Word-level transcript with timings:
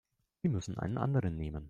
Sie 0.41 0.49
müssen 0.49 0.79
einen 0.79 0.97
anderen 0.97 1.37
nehmen. 1.37 1.59